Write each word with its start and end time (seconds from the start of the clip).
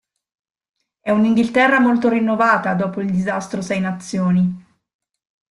È 0.99 1.11
un 1.11 1.25
Inghilterra 1.25 1.79
molto 1.79 2.09
rinnovata 2.09 2.73
dopo 2.73 3.01
il 3.01 3.11
disastro 3.11 3.61
Sei 3.61 3.79
Nazioni. 3.79 4.65